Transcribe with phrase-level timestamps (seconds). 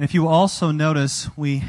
[0.00, 1.62] And if you also notice, we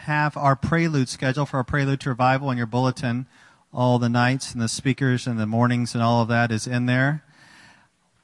[0.00, 3.26] have our prelude schedule for our prelude to revival in your bulletin.
[3.72, 6.84] All the nights and the speakers and the mornings and all of that is in
[6.84, 7.24] there.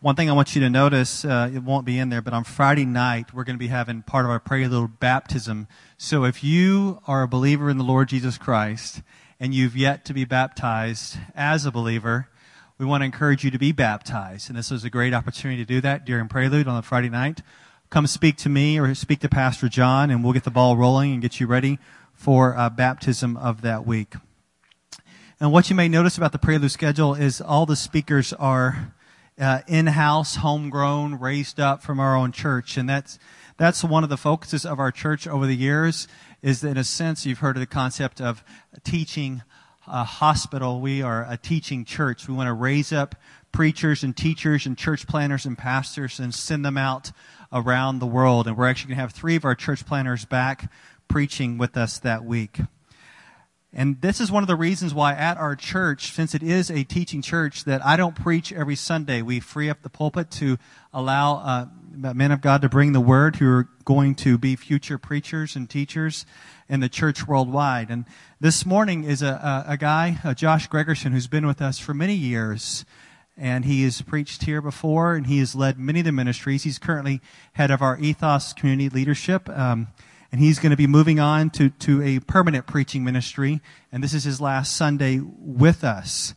[0.00, 2.44] One thing I want you to notice, uh, it won't be in there, but on
[2.44, 5.66] Friday night, we're going to be having part of our prelude baptism.
[5.96, 9.00] So if you are a believer in the Lord Jesus Christ
[9.40, 12.28] and you've yet to be baptized as a believer,
[12.76, 14.50] we want to encourage you to be baptized.
[14.50, 17.40] And this is a great opportunity to do that during prelude on a Friday night.
[17.94, 21.12] Come speak to me or speak to Pastor John, and we'll get the ball rolling
[21.12, 21.78] and get you ready
[22.12, 24.14] for uh, baptism of that week.
[25.38, 28.92] And what you may notice about the prelude schedule is all the speakers are
[29.38, 33.20] uh, in-house, homegrown, raised up from our own church, and that's
[33.58, 36.08] that's one of the focuses of our church over the years.
[36.42, 38.42] Is that in a sense you've heard of the concept of
[38.82, 39.42] teaching
[39.86, 40.80] a hospital.
[40.80, 42.26] We are a teaching church.
[42.26, 43.14] We want to raise up
[43.52, 47.12] preachers and teachers and church planners and pastors and send them out
[47.54, 48.46] around the world.
[48.46, 50.70] And we're actually going to have three of our church planners back
[51.08, 52.58] preaching with us that week.
[53.76, 56.84] And this is one of the reasons why at our church, since it is a
[56.84, 59.20] teaching church, that I don't preach every Sunday.
[59.20, 60.58] We free up the pulpit to
[60.92, 64.96] allow uh, men of God to bring the word who are going to be future
[64.96, 66.24] preachers and teachers
[66.68, 67.90] in the church worldwide.
[67.90, 68.04] And
[68.40, 71.94] this morning is a, a, a guy, a Josh Gregerson, who's been with us for
[71.94, 72.84] many years.
[73.36, 76.62] And he has preached here before, and he has led many of the ministries.
[76.62, 77.20] He's currently
[77.54, 79.48] head of our Ethos Community Leadership.
[79.48, 79.88] Um,
[80.34, 83.60] and he's going to be moving on to, to a permanent preaching ministry,
[83.92, 86.34] and this is his last Sunday with us.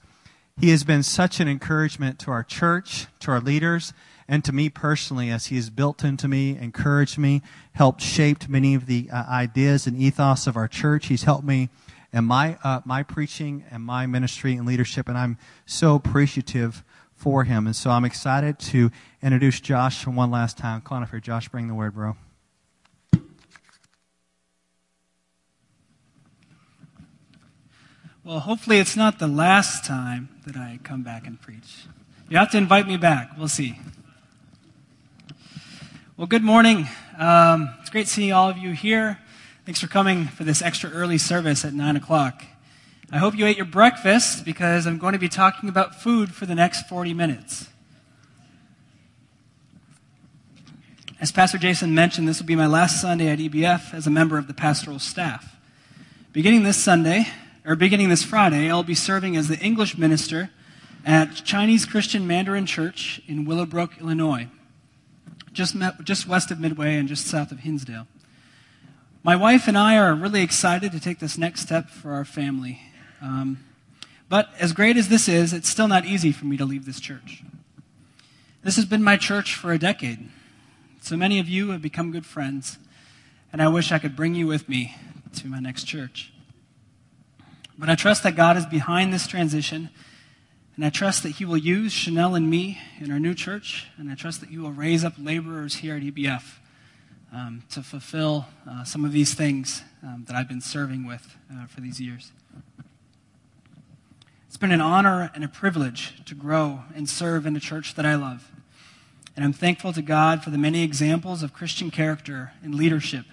[0.59, 3.93] He has been such an encouragement to our church, to our leaders,
[4.27, 8.75] and to me personally as he has built into me, encouraged me, helped shaped many
[8.75, 11.07] of the uh, ideas and ethos of our church.
[11.07, 11.69] He's helped me
[12.13, 17.43] in my, uh, my preaching and my ministry and leadership, and I'm so appreciative for
[17.43, 17.65] him.
[17.65, 18.91] And so I'm excited to
[19.21, 20.81] introduce Josh one last time.
[20.81, 22.15] Conifer, Josh, bring the word, bro.
[28.23, 31.85] Well, hopefully it's not the last time that I come back and preach.
[32.29, 33.31] You have to invite me back.
[33.37, 33.79] We'll see.
[36.17, 36.89] Well, good morning.
[37.17, 39.17] Um, it's great seeing all of you here.
[39.67, 42.41] Thanks for coming for this extra early service at 9 o'clock.
[43.11, 46.45] I hope you ate your breakfast because I'm going to be talking about food for
[46.45, 47.67] the next 40 minutes.
[51.19, 54.37] As Pastor Jason mentioned, this will be my last Sunday at EBF as a member
[54.37, 55.57] of the pastoral staff.
[56.31, 57.27] Beginning this Sunday,
[57.65, 60.49] or beginning this Friday, I'll be serving as the English minister
[61.05, 64.47] at Chinese Christian Mandarin Church in Willowbrook, Illinois,
[65.51, 68.07] just, met, just west of Midway and just south of Hinsdale.
[69.27, 72.79] My wife and I are really excited to take this next step for our family.
[73.21, 73.59] Um,
[74.29, 77.01] but as great as this is, it's still not easy for me to leave this
[77.01, 77.43] church.
[78.63, 80.29] This has been my church for a decade.
[81.01, 82.77] So many of you have become good friends,
[83.51, 84.95] and I wish I could bring you with me
[85.35, 86.31] to my next church.
[87.77, 89.89] But I trust that God is behind this transition.
[90.77, 93.87] And I trust that He will use Chanel and me in our new church.
[93.97, 96.59] And I trust that He will raise up laborers here at EBF
[97.33, 101.67] um, to fulfill uh, some of these things um, that I've been serving with uh,
[101.67, 102.31] for these years.
[104.47, 108.05] It's been an honor and a privilege to grow and serve in a church that
[108.05, 108.49] I love.
[109.35, 113.25] And I'm thankful to God for the many examples of Christian character and leadership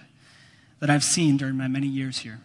[0.79, 2.41] that I've seen during my many years here.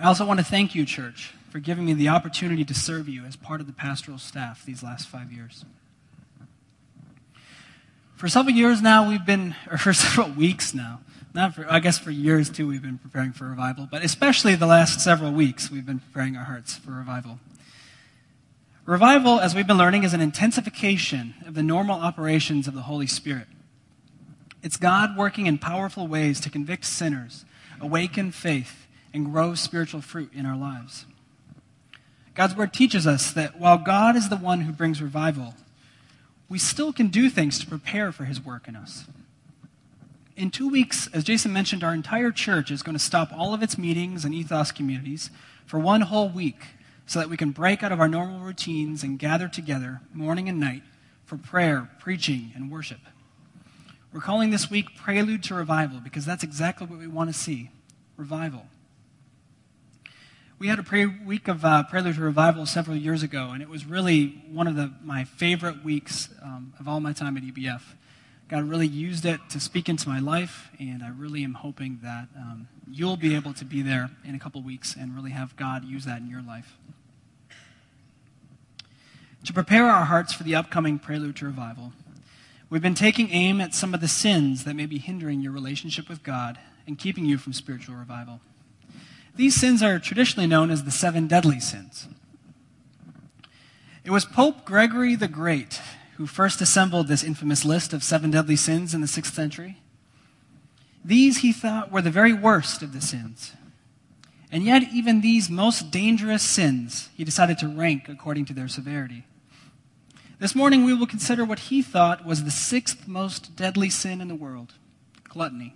[0.00, 3.24] I also want to thank you, church, for giving me the opportunity to serve you
[3.24, 5.64] as part of the pastoral staff these last five years.
[8.16, 11.00] For several years now, we've been, or for several weeks now,
[11.34, 14.66] not for, I guess for years too, we've been preparing for revival, but especially the
[14.66, 17.40] last several weeks, we've been preparing our hearts for revival.
[18.86, 23.06] Revival, as we've been learning, is an intensification of the normal operations of the Holy
[23.06, 23.48] Spirit.
[24.62, 27.44] It's God working in powerful ways to convict sinners,
[27.80, 31.06] awaken faith, and grow spiritual fruit in our lives.
[32.34, 35.54] God's word teaches us that while God is the one who brings revival,
[36.48, 39.04] we still can do things to prepare for his work in us.
[40.36, 43.62] In two weeks, as Jason mentioned, our entire church is going to stop all of
[43.62, 45.30] its meetings and ethos communities
[45.64, 46.66] for one whole week
[47.06, 50.58] so that we can break out of our normal routines and gather together morning and
[50.58, 50.82] night
[51.24, 53.00] for prayer, preaching, and worship.
[54.12, 57.70] We're calling this week Prelude to Revival because that's exactly what we want to see
[58.16, 58.66] revival
[60.64, 63.68] we had a pre- week of uh, Prelude to Revival several years ago, and it
[63.68, 67.82] was really one of the, my favorite weeks um, of all my time at EBF.
[68.48, 72.28] God really used it to speak into my life, and I really am hoping that
[72.34, 75.84] um, you'll be able to be there in a couple weeks and really have God
[75.84, 76.78] use that in your life.
[79.44, 81.92] To prepare our hearts for the upcoming Prelude to Revival,
[82.70, 86.08] We've been taking aim at some of the sins that may be hindering your relationship
[86.08, 88.40] with God and keeping you from spiritual revival.
[89.36, 92.08] These sins are traditionally known as the seven deadly sins.
[94.04, 95.80] It was Pope Gregory the Great
[96.16, 99.80] who first assembled this infamous list of seven deadly sins in the 6th century.
[101.04, 103.52] These, he thought, were the very worst of the sins.
[104.50, 109.24] And yet, even these most dangerous sins, he decided to rank according to their severity.
[110.38, 114.28] This morning, we will consider what he thought was the sixth most deadly sin in
[114.28, 114.74] the world
[115.28, 115.74] gluttony.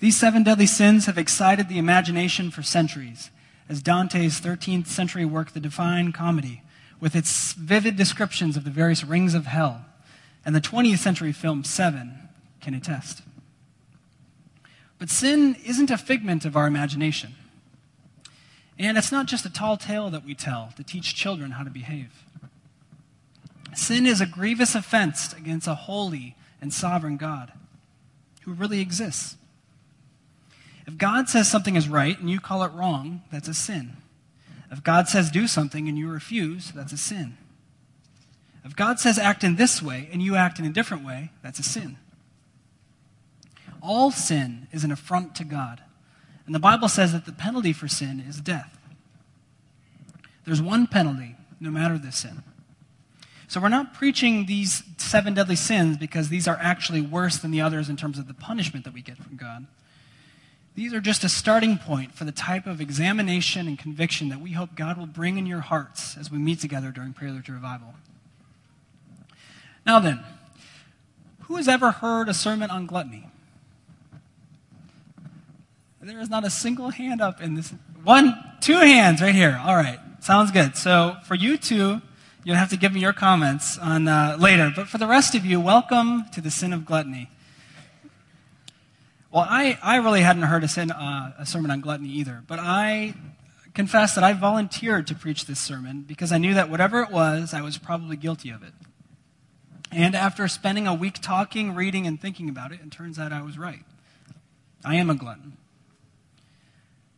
[0.00, 3.30] These seven deadly sins have excited the imagination for centuries,
[3.68, 6.62] as Dante's 13th century work, The Divine Comedy,
[7.00, 9.84] with its vivid descriptions of the various rings of hell,
[10.44, 12.30] and the 20th century film Seven
[12.62, 13.22] can attest.
[14.98, 17.34] But sin isn't a figment of our imagination.
[18.78, 21.70] And it's not just a tall tale that we tell to teach children how to
[21.70, 22.24] behave.
[23.74, 27.52] Sin is a grievous offense against a holy and sovereign God
[28.42, 29.36] who really exists.
[30.90, 33.96] If God says something is right and you call it wrong, that's a sin.
[34.72, 37.38] If God says do something and you refuse, that's a sin.
[38.64, 41.60] If God says act in this way and you act in a different way, that's
[41.60, 41.96] a sin.
[43.80, 45.80] All sin is an affront to God.
[46.44, 48.76] And the Bible says that the penalty for sin is death.
[50.44, 52.42] There's one penalty, no matter the sin.
[53.46, 57.60] So we're not preaching these seven deadly sins because these are actually worse than the
[57.60, 59.68] others in terms of the punishment that we get from God.
[60.74, 64.52] These are just a starting point for the type of examination and conviction that we
[64.52, 67.94] hope God will bring in your hearts as we meet together during Prelude to Revival.
[69.84, 70.20] Now then,
[71.42, 73.26] who has ever heard a sermon on gluttony?
[76.00, 77.74] There is not a single hand up in this.
[78.04, 79.60] One, two hands right here.
[79.62, 79.98] All right.
[80.20, 80.76] Sounds good.
[80.76, 82.00] So for you two,
[82.44, 84.72] you'll have to give me your comments on uh, later.
[84.74, 87.28] But for the rest of you, welcome to the sin of gluttony.
[89.32, 92.58] Well, I, I really hadn't heard a, sin, uh, a sermon on gluttony either, but
[92.58, 93.14] I
[93.74, 97.54] confess that I volunteered to preach this sermon because I knew that whatever it was,
[97.54, 98.72] I was probably guilty of it.
[99.92, 103.42] And after spending a week talking, reading, and thinking about it, it turns out I
[103.42, 103.84] was right.
[104.84, 105.56] I am a glutton.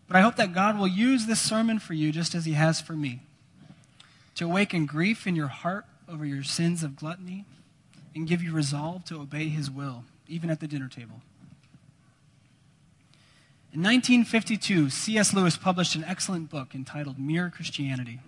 [0.06, 2.80] But I hope that God will use this sermon for you just as He has
[2.80, 3.20] for me
[4.34, 7.46] to awaken grief in your heart over your sins of gluttony
[8.14, 11.22] and give you resolve to obey His will, even at the dinner table.
[13.72, 15.32] In 1952, C.S.
[15.32, 18.20] Lewis published an excellent book entitled Mere Christianity.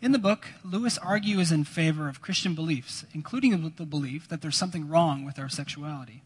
[0.00, 4.56] In the book, Lewis argues in favor of Christian beliefs, including the belief that there's
[4.56, 6.24] something wrong with our sexuality.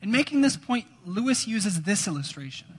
[0.00, 2.78] In making this point, Lewis uses this illustration.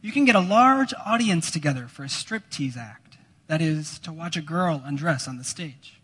[0.00, 3.18] You can get a large audience together for a striptease act,
[3.48, 5.97] that is, to watch a girl undress on the stage.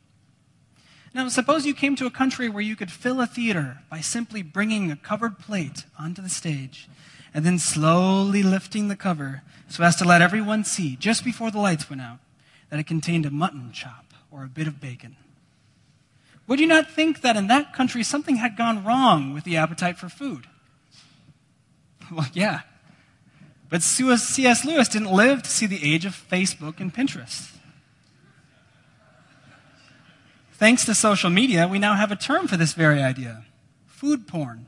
[1.14, 4.42] Now, suppose you came to a country where you could fill a theater by simply
[4.42, 6.88] bringing a covered plate onto the stage
[7.32, 11.60] and then slowly lifting the cover so as to let everyone see, just before the
[11.60, 12.18] lights went out,
[12.68, 15.14] that it contained a mutton chop or a bit of bacon.
[16.48, 19.98] Would you not think that in that country something had gone wrong with the appetite
[19.98, 20.46] for food?
[22.12, 22.60] Well, yeah.
[23.70, 24.64] But C.S.
[24.64, 27.50] Lewis didn't live to see the age of Facebook and Pinterest.
[30.54, 33.44] Thanks to social media, we now have a term for this very idea
[33.86, 34.66] food porn.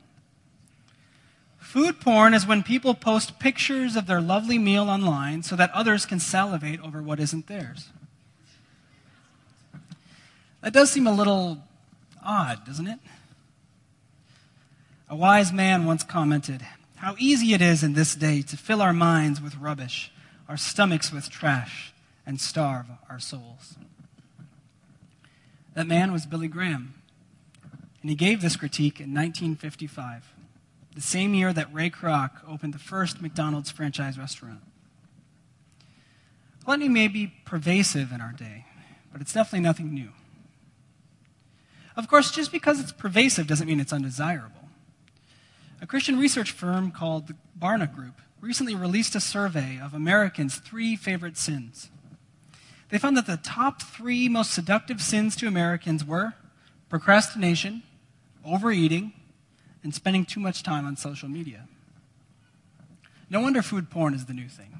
[1.58, 6.06] Food porn is when people post pictures of their lovely meal online so that others
[6.06, 7.90] can salivate over what isn't theirs.
[10.62, 11.58] That does seem a little
[12.24, 12.98] odd, doesn't it?
[15.08, 16.66] A wise man once commented
[16.96, 20.10] how easy it is in this day to fill our minds with rubbish,
[20.48, 21.92] our stomachs with trash,
[22.24, 23.76] and starve our souls.
[25.76, 26.94] That man was Billy Graham.
[28.00, 30.32] And he gave this critique in 1955,
[30.94, 34.62] the same year that Ray Kroc opened the first McDonald's franchise restaurant.
[36.64, 38.64] Gluttony may be pervasive in our day,
[39.12, 40.12] but it's definitely nothing new.
[41.94, 44.70] Of course, just because it's pervasive doesn't mean it's undesirable.
[45.82, 50.96] A Christian research firm called the Barna Group recently released a survey of Americans' three
[50.96, 51.90] favorite sins.
[52.88, 56.34] They found that the top three most seductive sins to Americans were
[56.88, 57.82] procrastination,
[58.44, 59.12] overeating,
[59.82, 61.66] and spending too much time on social media.
[63.28, 64.78] No wonder food porn is the new thing.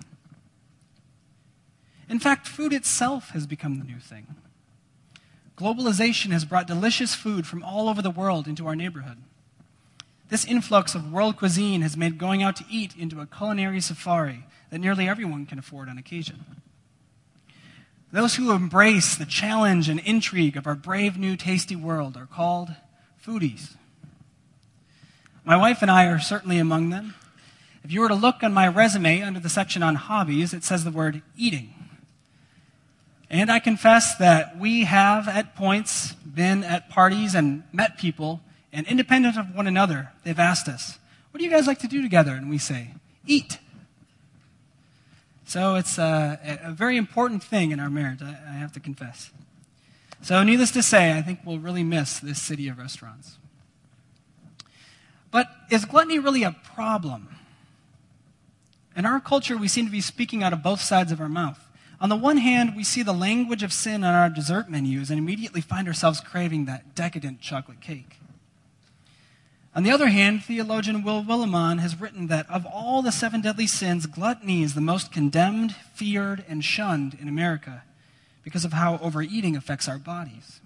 [2.09, 4.37] In fact, food itself has become the new thing.
[5.57, 9.19] Globalization has brought delicious food from all over the world into our neighborhood.
[10.29, 14.45] This influx of world cuisine has made going out to eat into a culinary safari
[14.71, 16.45] that nearly everyone can afford on occasion.
[18.13, 22.71] Those who embrace the challenge and intrigue of our brave new tasty world are called
[23.25, 23.75] foodies.
[25.45, 27.15] My wife and I are certainly among them.
[27.85, 30.83] If you were to look on my resume under the section on hobbies, it says
[30.83, 31.73] the word eating.
[33.31, 38.41] And I confess that we have at points been at parties and met people,
[38.73, 40.99] and independent of one another, they've asked us,
[41.31, 42.35] What do you guys like to do together?
[42.35, 42.95] And we say,
[43.27, 43.59] Eat.
[45.47, 49.31] So it's a, a very important thing in our marriage, I, I have to confess.
[50.21, 53.39] So, needless to say, I think we'll really miss this city of restaurants.
[55.31, 57.29] But is gluttony really a problem?
[58.97, 61.61] In our culture, we seem to be speaking out of both sides of our mouth.
[62.01, 65.19] On the one hand, we see the language of sin on our dessert menus and
[65.19, 68.19] immediately find ourselves craving that decadent chocolate cake.
[69.77, 73.67] On the other hand, theologian Will Willimon has written that of all the seven deadly
[73.67, 77.83] sins, gluttony is the most condemned, feared, and shunned in America
[78.43, 80.63] because of how overeating affects our bodies.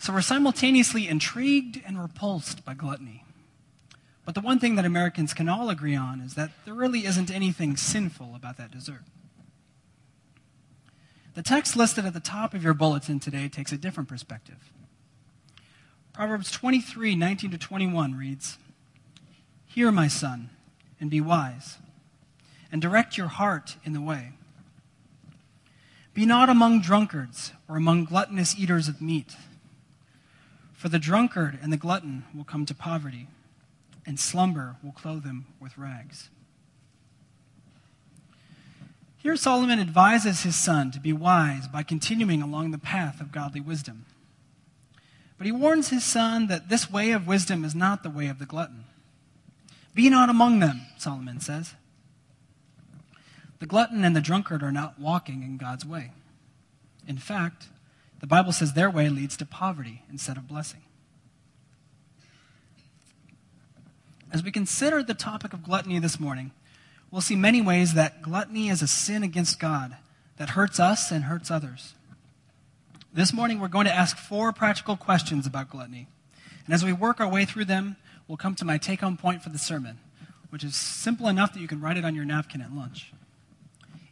[0.00, 3.22] So we're simultaneously intrigued and repulsed by gluttony.
[4.24, 7.30] But the one thing that Americans can all agree on is that there really isn't
[7.30, 9.04] anything sinful about that dessert.
[11.34, 14.72] The text listed at the top of your bulletin today takes a different perspective.
[16.20, 18.58] Proverbs 23 19 to 21 reads
[19.64, 20.50] Hear, my son,
[21.00, 21.78] and be wise,
[22.70, 24.32] and direct your heart in the way.
[26.12, 29.34] Be not among drunkards or among gluttonous eaters of meat,
[30.74, 33.26] for the drunkard and the glutton will come to poverty,
[34.04, 36.28] and slumber will clothe them with rags.
[39.16, 43.62] Here, Solomon advises his son to be wise by continuing along the path of godly
[43.62, 44.04] wisdom.
[45.40, 48.38] But he warns his son that this way of wisdom is not the way of
[48.38, 48.84] the glutton.
[49.94, 51.72] Be not among them, Solomon says.
[53.58, 56.10] The glutton and the drunkard are not walking in God's way.
[57.08, 57.68] In fact,
[58.20, 60.82] the Bible says their way leads to poverty instead of blessing.
[64.30, 66.50] As we consider the topic of gluttony this morning,
[67.10, 69.96] we'll see many ways that gluttony is a sin against God
[70.36, 71.94] that hurts us and hurts others.
[73.12, 76.06] This morning, we're going to ask four practical questions about gluttony.
[76.64, 77.96] And as we work our way through them,
[78.28, 79.98] we'll come to my take home point for the sermon,
[80.50, 83.12] which is simple enough that you can write it on your napkin at lunch.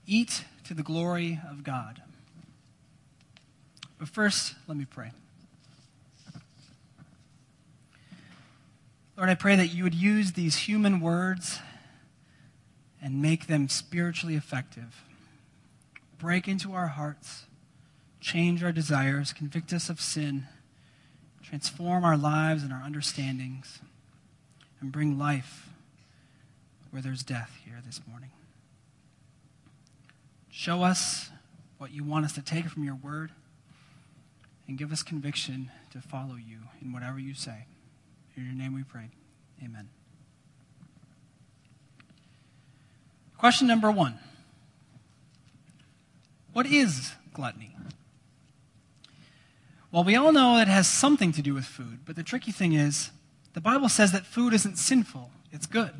[0.04, 2.02] Eat to the glory of God.
[4.00, 5.12] But first, let me pray.
[9.16, 11.60] Lord, I pray that you would use these human words
[13.00, 15.04] and make them spiritually effective.
[16.18, 17.44] Break into our hearts
[18.20, 20.46] change our desires, convict us of sin,
[21.42, 23.80] transform our lives and our understandings,
[24.80, 25.68] and bring life
[26.90, 28.30] where there's death here this morning.
[30.50, 31.30] Show us
[31.78, 33.30] what you want us to take from your word,
[34.66, 37.66] and give us conviction to follow you in whatever you say.
[38.36, 39.08] In your name we pray.
[39.64, 39.88] Amen.
[43.38, 44.18] Question number one
[46.52, 47.74] What is gluttony?
[49.98, 52.72] Well, we all know it has something to do with food, but the tricky thing
[52.72, 53.10] is
[53.54, 55.90] the Bible says that food isn't sinful, it's good.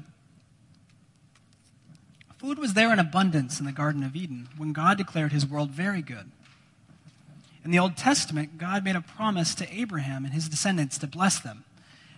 [2.37, 5.71] Food was there in abundance in the Garden of Eden when God declared his world
[5.71, 6.31] very good.
[7.65, 11.41] In the Old Testament, God made a promise to Abraham and his descendants to bless
[11.41, 11.65] them.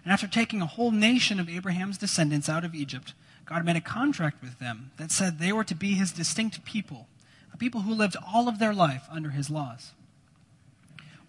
[0.05, 3.15] And after taking a whole nation of Abraham's descendants out of Egypt,
[3.47, 7.07] God made a contract with them that said they were to be his distinct people,
[7.55, 9.93] a people who lived all of their life under his laws.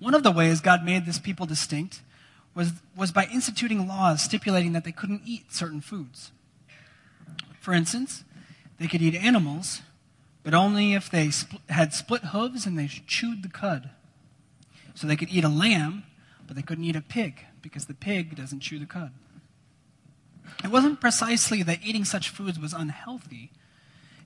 [0.02, 2.02] One of the ways God made this people distinct
[2.56, 6.32] was, was by instituting laws stipulating that they couldn't eat certain foods.
[7.60, 8.24] For instance,
[8.80, 9.84] they could eat animals,
[10.42, 13.92] but only if they spl- had split hooves and they chewed the cud.
[14.96, 16.04] So they could eat a lamb,
[16.48, 19.12] but they couldn't eat a pig because the pig doesn't chew the cud.
[20.64, 23.52] It wasn't precisely that eating such foods was unhealthy.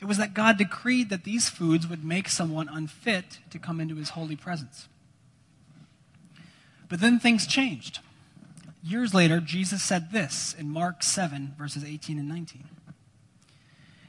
[0.01, 3.95] It was that God decreed that these foods would make someone unfit to come into
[3.95, 4.87] his holy presence.
[6.95, 7.99] But then things changed.
[8.81, 12.69] Years later, Jesus said this in Mark 7, verses 18 and 19.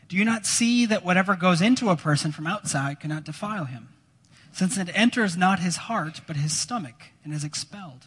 [0.09, 3.89] Do you not see that whatever goes into a person from outside cannot defile him,
[4.53, 8.07] since it enters not his heart, but his stomach, and is expelled?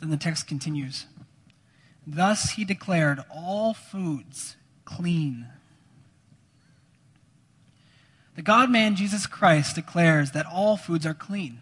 [0.00, 1.04] Then the text continues
[2.06, 4.56] Thus he declared all foods
[4.86, 5.48] clean.
[8.36, 11.60] The God man Jesus Christ declares that all foods are clean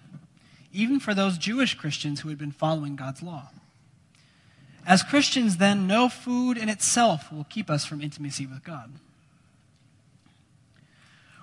[0.76, 3.48] even for those Jewish Christians who had been following God's law.
[4.86, 8.92] As Christians, then, no food in itself will keep us from intimacy with God.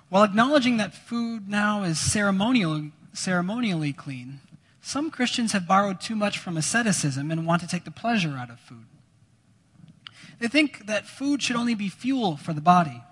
[0.08, 4.40] While acknowledging that food now is ceremonial, ceremonially clean,
[4.80, 8.50] some Christians have borrowed too much from asceticism and want to take the pleasure out
[8.50, 8.86] of food.
[10.38, 13.02] They think that food should only be fuel for the body.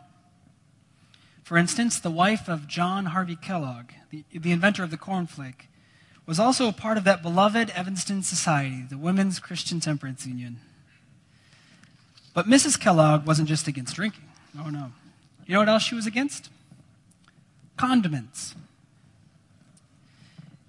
[1.42, 5.66] For instance, the wife of John Harvey Kellogg, the, the inventor of the cornflake,
[6.32, 10.60] was also a part of that beloved Evanston Society, the Women's Christian Temperance Union.
[12.32, 12.80] But Mrs.
[12.80, 14.24] Kellogg wasn't just against drinking.
[14.58, 14.92] Oh, no.
[15.44, 16.48] You know what else she was against?
[17.76, 18.54] Condiments.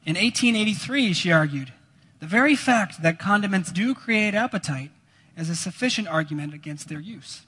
[0.06, 1.72] In 1883, she argued,
[2.20, 4.92] the very fact that condiments do create appetite
[5.38, 7.44] is a sufficient argument against their use.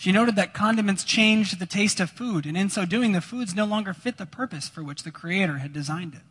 [0.00, 3.54] She noted that condiments changed the taste of food, and in so doing, the foods
[3.54, 6.22] no longer fit the purpose for which the Creator had designed it.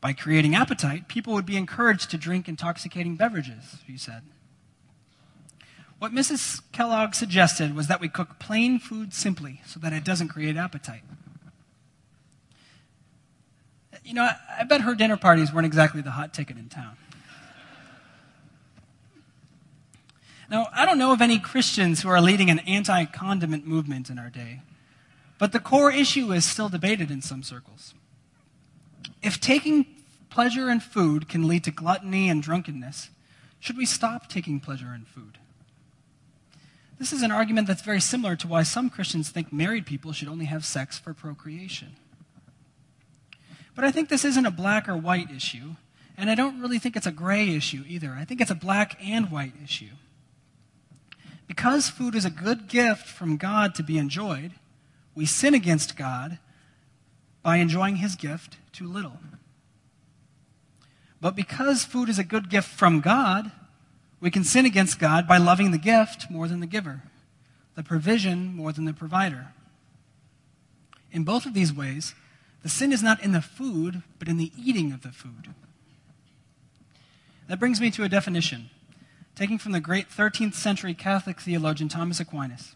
[0.00, 4.22] By creating appetite, people would be encouraged to drink intoxicating beverages, she said.
[5.98, 6.62] What Mrs.
[6.72, 11.02] Kellogg suggested was that we cook plain food simply so that it doesn't create appetite.
[14.04, 16.96] You know, I, I bet her dinner parties weren't exactly the hot ticket in town.
[20.50, 24.18] Now, I don't know of any Christians who are leading an anti condiment movement in
[24.18, 24.62] our day,
[25.38, 27.94] but the core issue is still debated in some circles.
[29.22, 29.86] If taking
[30.30, 33.10] pleasure in food can lead to gluttony and drunkenness,
[33.58, 35.38] should we stop taking pleasure in food?
[36.98, 40.28] This is an argument that's very similar to why some Christians think married people should
[40.28, 41.96] only have sex for procreation.
[43.74, 45.74] But I think this isn't a black or white issue,
[46.16, 48.16] and I don't really think it's a gray issue either.
[48.18, 49.90] I think it's a black and white issue.
[51.46, 54.52] Because food is a good gift from God to be enjoyed,
[55.14, 56.38] we sin against God
[57.42, 59.18] by enjoying his gift too little.
[61.20, 63.50] But because food is a good gift from God,
[64.20, 67.02] we can sin against God by loving the gift more than the giver,
[67.74, 69.48] the provision more than the provider.
[71.12, 72.14] In both of these ways,
[72.62, 75.54] the sin is not in the food, but in the eating of the food.
[77.48, 78.70] That brings me to a definition
[79.36, 82.74] taken from the great 13th century Catholic theologian Thomas Aquinas.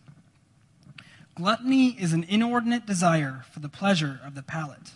[1.34, 4.92] Gluttony is an inordinate desire for the pleasure of the palate,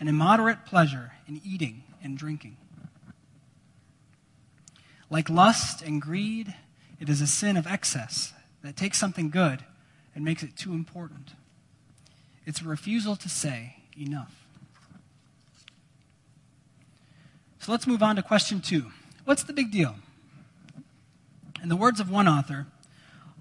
[0.00, 2.56] an immoderate pleasure in eating and drinking.
[5.08, 6.52] Like lust and greed,
[6.98, 8.32] it is a sin of excess
[8.64, 9.64] that takes something good
[10.16, 11.34] and makes it too important.
[12.44, 14.34] It's a refusal to say enough.
[17.60, 18.90] So let's move on to question two.
[19.24, 19.94] What's the big deal?
[21.62, 22.66] In the words of one author,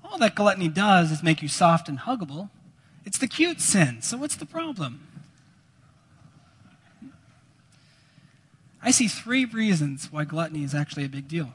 [0.03, 2.49] all that gluttony does is make you soft and huggable.
[3.05, 5.07] It's the cute sin, so what's the problem?
[8.81, 11.53] I see three reasons why gluttony is actually a big deal.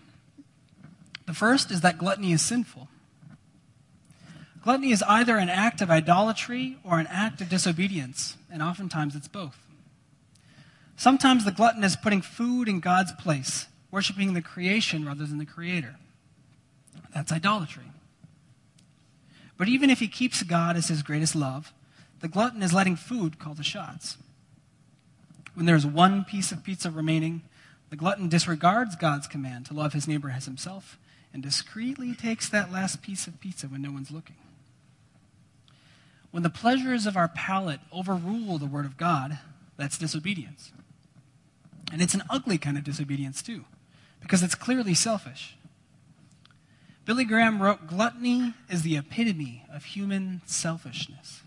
[1.26, 2.88] The first is that gluttony is sinful.
[4.62, 9.28] Gluttony is either an act of idolatry or an act of disobedience, and oftentimes it's
[9.28, 9.56] both.
[10.96, 15.46] Sometimes the glutton is putting food in God's place, worshiping the creation rather than the
[15.46, 15.96] creator.
[17.14, 17.84] That's idolatry.
[19.56, 21.72] But even if he keeps God as his greatest love,
[22.20, 24.16] the glutton is letting food call the shots.
[25.54, 27.42] When there is one piece of pizza remaining,
[27.90, 30.98] the glutton disregards God's command to love his neighbor as himself
[31.32, 34.36] and discreetly takes that last piece of pizza when no one's looking.
[36.30, 39.38] When the pleasures of our palate overrule the word of God,
[39.76, 40.72] that's disobedience.
[41.92, 43.64] And it's an ugly kind of disobedience, too,
[44.20, 45.56] because it's clearly selfish.
[47.10, 51.40] Billy Graham wrote Gluttony is the epitome of human selfishness.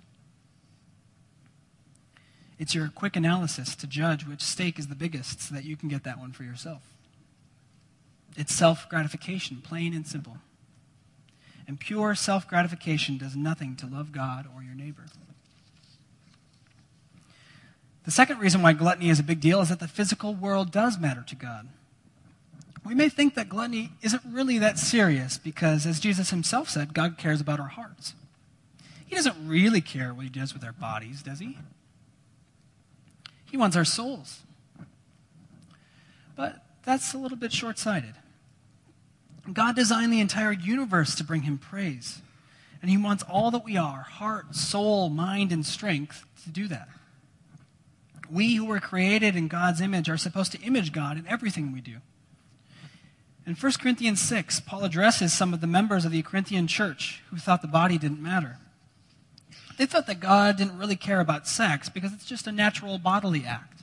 [2.59, 5.87] It's your quick analysis to judge which steak is the biggest so that you can
[5.87, 6.81] get that one for yourself.
[8.35, 10.35] It's self gratification, plain and simple.
[11.65, 15.05] And pure self gratification does nothing to love God or your neighbor.
[18.03, 20.99] The second reason why gluttony is a big deal is that the physical world does
[20.99, 21.69] matter to God.
[22.85, 27.17] We may think that gluttony isn't really that serious because, as Jesus himself said, God
[27.17, 28.13] cares about our hearts.
[29.05, 31.57] He doesn't really care what he does with our bodies, does he?
[33.49, 34.41] He wants our souls.
[36.35, 38.15] But that's a little bit short sighted.
[39.51, 42.21] God designed the entire universe to bring him praise.
[42.81, 46.89] And he wants all that we are heart, soul, mind, and strength to do that.
[48.29, 51.81] We who were created in God's image are supposed to image God in everything we
[51.81, 51.97] do.
[53.45, 57.37] In 1 Corinthians 6, Paul addresses some of the members of the Corinthian church who
[57.37, 58.57] thought the body didn't matter.
[59.77, 63.43] They thought that God didn't really care about sex because it's just a natural bodily
[63.45, 63.81] act.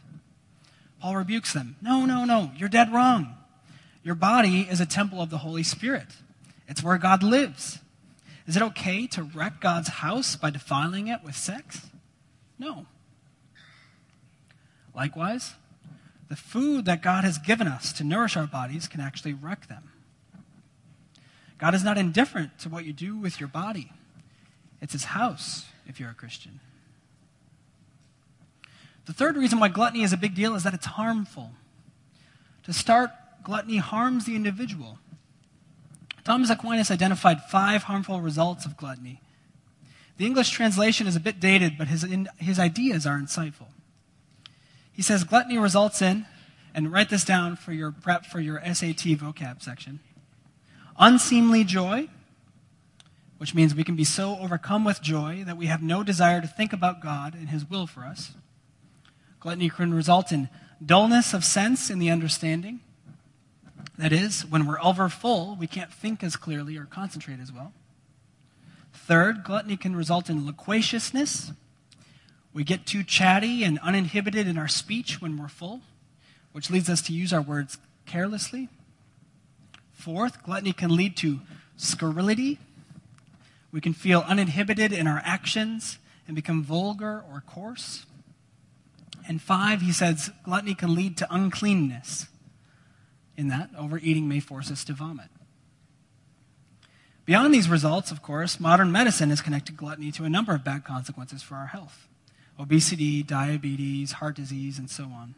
[1.00, 1.76] Paul rebukes them.
[1.82, 3.36] No, no, no, you're dead wrong.
[4.02, 6.08] Your body is a temple of the Holy Spirit.
[6.68, 7.80] It's where God lives.
[8.46, 11.86] Is it okay to wreck God's house by defiling it with sex?
[12.58, 12.86] No.
[14.94, 15.54] Likewise,
[16.30, 19.90] the food that God has given us to nourish our bodies can actually wreck them.
[21.58, 23.92] God is not indifferent to what you do with your body,
[24.80, 26.60] it's his house if you're a Christian.
[29.06, 31.50] The third reason why gluttony is a big deal is that it's harmful.
[32.62, 33.10] To start,
[33.42, 34.98] gluttony harms the individual.
[36.22, 39.20] Thomas Aquinas identified five harmful results of gluttony.
[40.16, 42.06] The English translation is a bit dated, but his,
[42.38, 43.66] his ideas are insightful.
[45.00, 46.26] He says gluttony results in,
[46.74, 50.00] and write this down for your prep for your SAT vocab section
[50.98, 52.06] unseemly joy,
[53.38, 56.46] which means we can be so overcome with joy that we have no desire to
[56.46, 58.32] think about God and His will for us.
[59.40, 60.50] Gluttony can result in
[60.84, 62.80] dullness of sense in the understanding.
[63.96, 67.72] That is, when we're over full, we can't think as clearly or concentrate as well.
[68.92, 71.52] Third, gluttony can result in loquaciousness.
[72.52, 75.82] We get too chatty and uninhibited in our speech when we're full,
[76.52, 78.68] which leads us to use our words carelessly.
[79.92, 81.40] Fourth, gluttony can lead to
[81.76, 82.58] scurrility.
[83.70, 88.04] We can feel uninhibited in our actions and become vulgar or coarse.
[89.28, 92.26] And five, he says, gluttony can lead to uncleanness.
[93.36, 95.28] In that, overeating may force us to vomit.
[97.26, 100.84] Beyond these results, of course, modern medicine has connected gluttony to a number of bad
[100.84, 102.08] consequences for our health
[102.60, 105.34] obesity, diabetes, heart disease, and so on.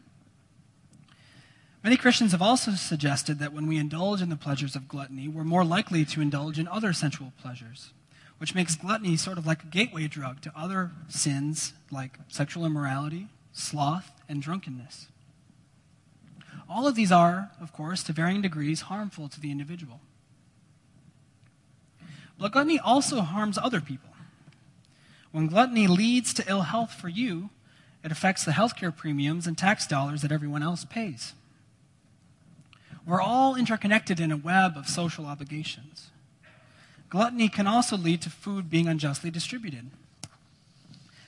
[1.84, 5.44] Many Christians have also suggested that when we indulge in the pleasures of gluttony, we're
[5.44, 7.90] more likely to indulge in other sensual pleasures,
[8.38, 13.28] which makes gluttony sort of like a gateway drug to other sins like sexual immorality,
[13.52, 15.08] sloth, and drunkenness.
[16.68, 20.00] All of these are, of course, to varying degrees harmful to the individual.
[22.38, 24.11] But gluttony also harms other people.
[25.32, 27.50] When gluttony leads to ill health for you,
[28.04, 31.34] it affects the healthcare premiums and tax dollars that everyone else pays.
[33.06, 36.10] We're all interconnected in a web of social obligations.
[37.08, 39.90] Gluttony can also lead to food being unjustly distributed.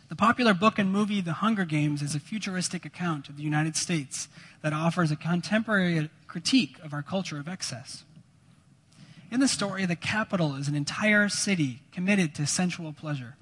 [0.08, 3.76] The popular book and movie The Hunger Games is a futuristic account of the United
[3.76, 4.28] States
[4.62, 8.04] that offers a contemporary critique of our culture of excess.
[9.30, 13.36] In the story, the Capitol is an entire city committed to sensual pleasure,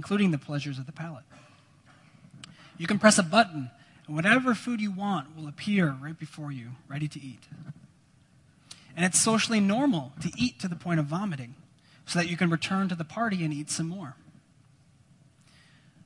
[0.00, 1.24] including the pleasures of the palate.
[2.78, 3.70] You can press a button,
[4.06, 7.42] and whatever food you want will appear right before you, ready to eat.
[8.96, 11.54] And it's socially normal to eat to the point of vomiting
[12.06, 14.16] so that you can return to the party and eat some more.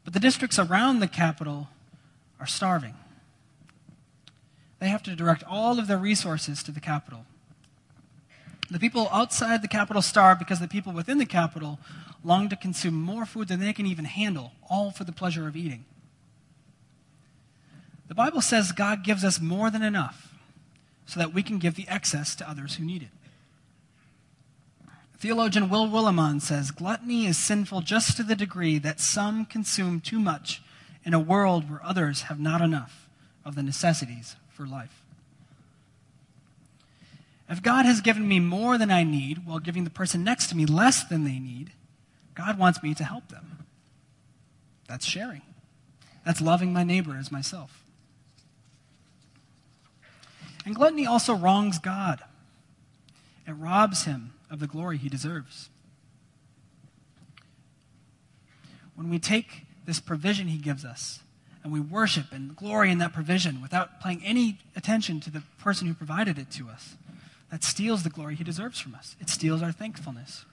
[0.02, 1.68] But the districts around the Capitol
[2.40, 2.94] are starving.
[4.80, 7.26] They have to direct all of their resources to the Capitol.
[8.68, 11.78] The people outside the Capitol starve because the people within the Capitol
[12.24, 15.56] long to consume more food than they can even handle, all for the pleasure of
[15.56, 15.84] eating.
[18.08, 20.34] The Bible says God gives us more than enough
[21.06, 23.08] so that we can give the excess to others who need it.
[25.18, 30.18] Theologian Will Willimon says gluttony is sinful just to the degree that some consume too
[30.18, 30.62] much
[31.04, 33.08] in a world where others have not enough
[33.44, 35.02] of the necessities for life.
[37.48, 40.56] If God has given me more than I need while giving the person next to
[40.56, 41.72] me less than they need,
[42.34, 43.66] God wants me to help them.
[44.88, 45.42] That's sharing.
[46.24, 47.84] That's loving my neighbor as myself.
[50.64, 52.22] And gluttony also wrongs God.
[53.46, 55.68] It robs him of the glory he deserves.
[58.94, 61.20] When we take this provision he gives us
[61.62, 65.88] and we worship and glory in that provision without paying any attention to the person
[65.88, 66.94] who provided it to us,
[67.50, 69.16] that steals the glory he deserves from us.
[69.20, 70.44] It steals our thankfulness.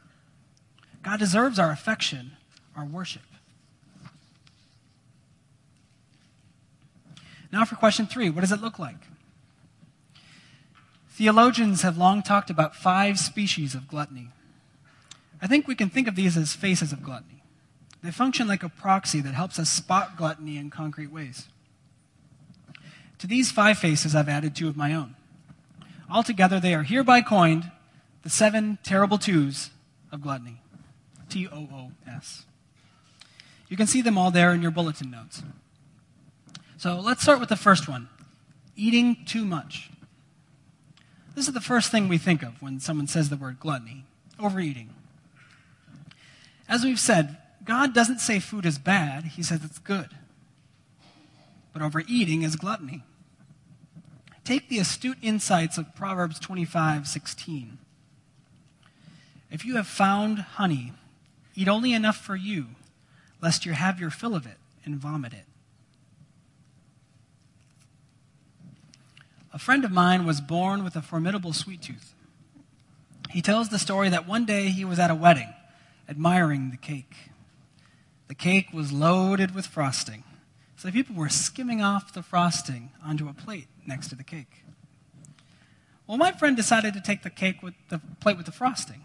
[1.03, 2.33] God deserves our affection,
[2.75, 3.23] our worship.
[7.51, 8.95] Now, for question three what does it look like?
[11.09, 14.29] Theologians have long talked about five species of gluttony.
[15.41, 17.43] I think we can think of these as faces of gluttony.
[18.03, 21.47] They function like a proxy that helps us spot gluttony in concrete ways.
[23.19, 25.15] To these five faces, I've added two of my own.
[26.09, 27.71] Altogether, they are hereby coined
[28.23, 29.69] the seven terrible twos
[30.11, 30.61] of gluttony
[31.31, 32.45] T O O S.
[33.69, 35.41] You can see them all there in your bulletin notes.
[36.77, 38.09] So let's start with the first one
[38.75, 39.89] eating too much.
[41.35, 44.03] This is the first thing we think of when someone says the word gluttony
[44.39, 44.89] overeating.
[46.67, 50.09] As we've said, God doesn't say food is bad, He says it's good.
[51.71, 53.03] But overeating is gluttony.
[54.43, 57.77] Take the astute insights of Proverbs 25 16.
[59.49, 60.93] If you have found honey,
[61.55, 62.67] Eat only enough for you,
[63.41, 65.45] lest you have your fill of it and vomit it.
[69.53, 72.13] A friend of mine was born with a formidable sweet tooth.
[73.29, 75.53] He tells the story that one day he was at a wedding,
[76.07, 77.15] admiring the cake.
[78.27, 80.23] The cake was loaded with frosting,
[80.77, 84.63] so people were skimming off the frosting onto a plate next to the cake.
[86.07, 89.01] Well, my friend decided to take the cake with the plate with the frosting.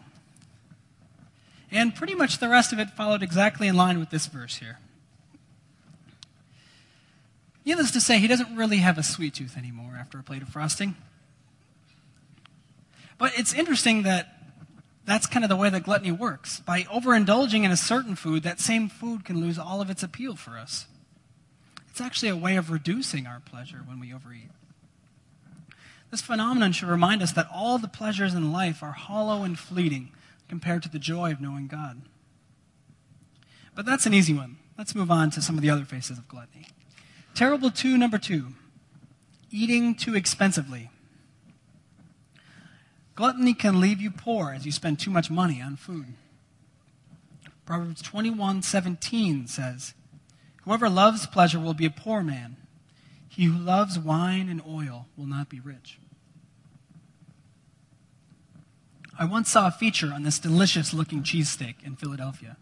[1.71, 4.79] And pretty much the rest of it followed exactly in line with this verse here.
[7.65, 10.49] Needless to say, he doesn't really have a sweet tooth anymore after a plate of
[10.49, 10.95] frosting.
[13.19, 14.33] But it's interesting that
[15.05, 16.61] that's kind of the way that gluttony works.
[16.61, 20.37] By overindulging in a certain food, that same food can lose all of its appeal
[20.37, 20.87] for us.
[21.89, 24.51] It's actually a way of reducing our pleasure when we overeat.
[26.11, 30.13] This phenomenon should remind us that all the pleasures in life are hollow and fleeting
[30.49, 32.03] compared to the joy of knowing God.
[33.75, 34.59] But that's an easy one.
[34.79, 36.69] Let's move on to some of the other faces of gluttony.
[37.35, 38.55] Terrible two, number two
[39.51, 40.91] eating too expensively.
[43.15, 46.15] Gluttony can leave you poor as you spend too much money on food.
[47.65, 49.95] Proverbs 21:17 says,
[50.63, 52.57] "Whoever loves pleasure will be a poor man.
[53.29, 55.99] He who loves wine and oil will not be rich."
[59.19, 62.57] I once saw a feature on this delicious looking cheesesteak in Philadelphia.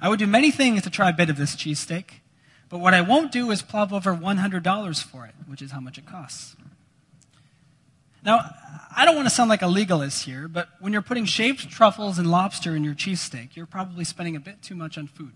[0.00, 2.20] I would do many things to try a bit of this cheesesteak,
[2.68, 5.98] but what I won't do is plop over $100 for it, which is how much
[5.98, 6.56] it costs.
[8.24, 8.50] Now,
[8.96, 12.18] I don't want to sound like a legalist here, but when you're putting shaved truffles
[12.18, 15.32] and lobster in your cheesesteak, you're probably spending a bit too much on food.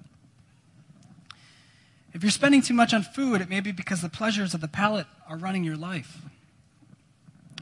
[2.12, 4.68] If you're spending too much on food, it may be because the pleasures of the
[4.68, 6.18] palate are running your life.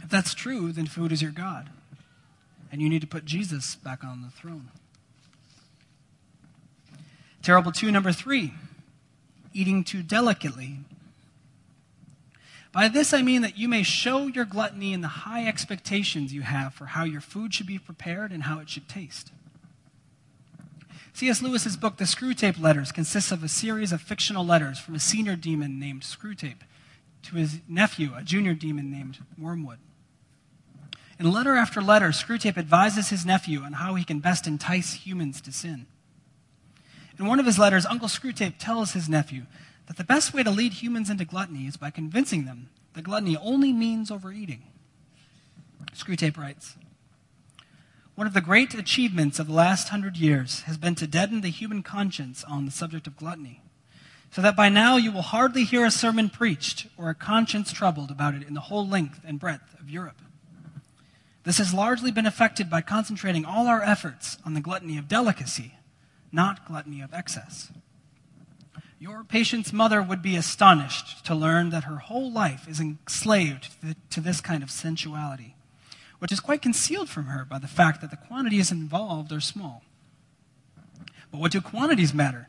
[0.03, 1.71] If that's true, then food is your God,
[2.71, 4.69] and you need to put Jesus back on the throne.
[7.43, 8.53] Terrible two, number three
[9.53, 10.79] eating too delicately.
[12.73, 16.43] By this I mean that you may show your gluttony in the high expectations you
[16.43, 19.33] have for how your food should be prepared and how it should taste.
[21.13, 21.43] C.S.
[21.43, 25.35] Lewis's book, The Screwtape Letters, consists of a series of fictional letters from a senior
[25.35, 26.61] demon named Screwtape
[27.25, 29.79] to his nephew, a junior demon named Wormwood.
[31.21, 35.43] In letter after letter, Screwtape advises his nephew on how he can best entice humans
[35.43, 35.87] to sin.
[37.19, 39.43] In one of his letters, Uncle Screwtape tells his nephew
[39.87, 43.37] that the best way to lead humans into gluttony is by convincing them that gluttony
[43.37, 44.63] only means overeating.
[45.93, 46.79] Screwtape writes
[48.15, 51.49] One of the great achievements of the last hundred years has been to deaden the
[51.51, 53.61] human conscience on the subject of gluttony,
[54.31, 58.11] so that by now you will hardly hear a sermon preached or a conscience troubled
[58.11, 60.17] about it in the whole length and breadth of Europe.
[61.45, 65.75] This has largely been effected by concentrating all our efforts on the gluttony of delicacy
[66.33, 67.73] not gluttony of excess.
[68.99, 73.69] Your patient's mother would be astonished to learn that her whole life is enslaved
[74.11, 75.55] to this kind of sensuality,
[76.19, 79.83] which is quite concealed from her by the fact that the quantities involved are small.
[81.31, 82.49] But what do quantities matter,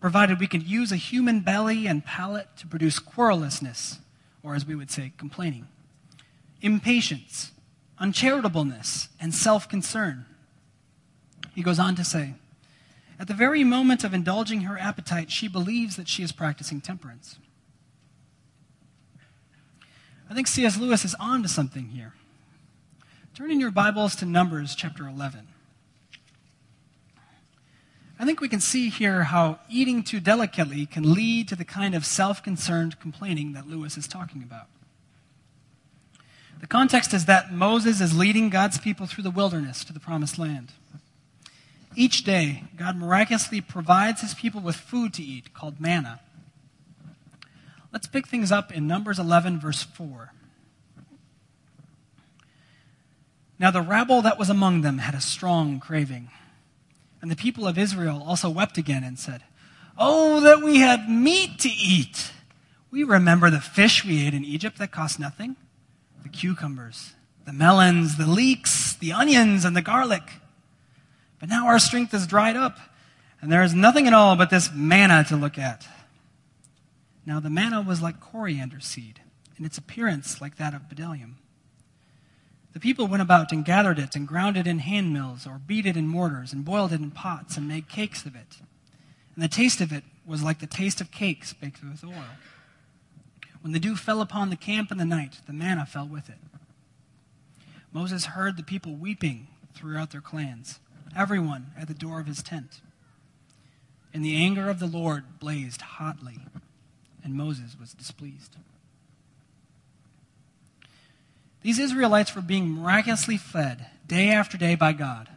[0.00, 3.98] provided we can use a human belly and palate to produce querulousness,
[4.42, 5.68] or as we would say, complaining,
[6.62, 7.51] impatience,
[8.02, 10.26] uncharitableness, and self concern?
[11.54, 12.34] He goes on to say,
[13.18, 17.36] at the very moment of indulging her appetite, she believes that she is practicing temperance.
[20.28, 20.78] I think C.S.
[20.78, 22.14] Lewis is on to something here.
[23.34, 25.46] Turn in your Bibles to Numbers chapter 11.
[28.18, 31.94] I think we can see here how eating too delicately can lead to the kind
[31.94, 34.66] of self concerned complaining that Lewis is talking about.
[36.62, 40.38] The context is that Moses is leading God's people through the wilderness to the promised
[40.38, 40.72] land.
[41.96, 46.20] Each day, God miraculously provides his people with food to eat called manna.
[47.92, 50.32] Let's pick things up in Numbers 11, verse 4.
[53.58, 56.30] Now the rabble that was among them had a strong craving.
[57.20, 59.42] And the people of Israel also wept again and said,
[59.98, 62.30] Oh, that we had meat to eat!
[62.92, 65.56] We remember the fish we ate in Egypt that cost nothing
[66.22, 67.12] the cucumbers,
[67.44, 70.22] the melons, the leeks, the onions, and the garlic.
[71.38, 72.78] But now our strength is dried up,
[73.40, 75.86] and there is nothing at all but this manna to look at.
[77.26, 79.20] Now the manna was like coriander seed,
[79.58, 81.34] in its appearance like that of bdellium.
[82.72, 85.86] The people went about and gathered it and ground it in hand mills, or beat
[85.86, 88.58] it in mortars, and boiled it in pots, and made cakes of it.
[89.34, 92.24] And the taste of it was like the taste of cakes baked with oil.
[93.62, 96.38] When the dew fell upon the camp in the night, the manna fell with it.
[97.92, 100.80] Moses heard the people weeping throughout their clans.
[101.14, 102.80] everyone at the door of his tent.
[104.14, 106.40] And the anger of the Lord blazed hotly,
[107.22, 108.56] and Moses was displeased.
[111.60, 115.28] These Israelites were being miraculously fed day after day by God,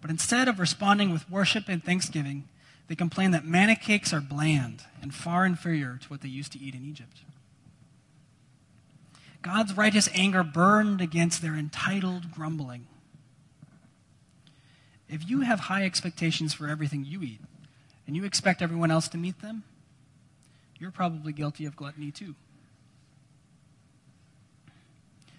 [0.00, 2.48] but instead of responding with worship and thanksgiving,
[2.88, 6.58] they complained that manna cakes are bland and far inferior to what they used to
[6.58, 7.18] eat in Egypt.
[9.42, 12.86] God's righteous anger burned against their entitled grumbling.
[15.08, 17.40] If you have high expectations for everything you eat,
[18.06, 19.64] and you expect everyone else to meet them,
[20.78, 22.34] you're probably guilty of gluttony too.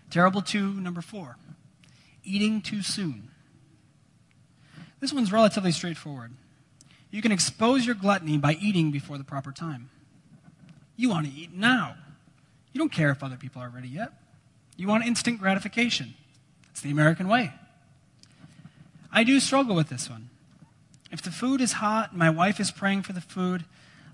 [0.09, 1.37] Terrible two, number four,
[2.23, 3.29] eating too soon.
[4.99, 6.33] This one's relatively straightforward.
[7.11, 9.89] You can expose your gluttony by eating before the proper time.
[10.95, 11.95] You want to eat now.
[12.79, 14.13] You don't care if other people are ready yet.
[14.77, 16.13] You want instant gratification.
[16.71, 17.51] It's the American way.
[19.11, 20.29] I do struggle with this one.
[21.11, 23.65] If the food is hot and my wife is praying for the food,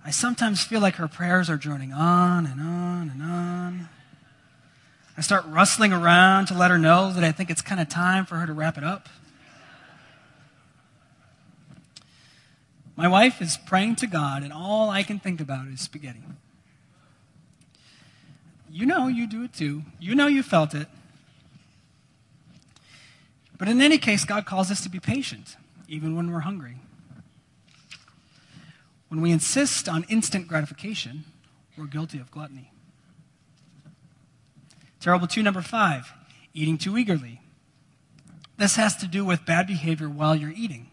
[0.03, 3.89] I sometimes feel like her prayers are droning on and on and on.
[5.15, 8.25] I start rustling around to let her know that I think it's kind of time
[8.25, 9.09] for her to wrap it up.
[12.95, 16.23] My wife is praying to God, and all I can think about is spaghetti.
[18.75, 19.83] You know you do it too.
[20.01, 20.89] You know you felt it.
[23.57, 25.55] But in any case, God calls us to be patient,
[25.87, 26.79] even when we're hungry.
[29.07, 31.23] When we insist on instant gratification,
[31.77, 32.69] we're guilty of gluttony.
[34.99, 36.11] Terrible two, number five,
[36.53, 37.39] eating too eagerly.
[38.57, 40.89] This has to do with bad behavior while you're eating.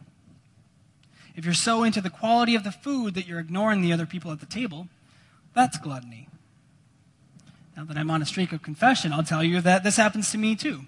[1.35, 4.31] If you're so into the quality of the food that you're ignoring the other people
[4.31, 4.87] at the table,
[5.53, 6.29] that's gluttony.
[7.77, 10.39] Now that I'm on a streak of confession, I'll tell you that this happens to
[10.39, 10.83] me too.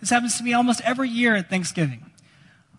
[0.00, 2.10] This happens to me almost every year at Thanksgiving.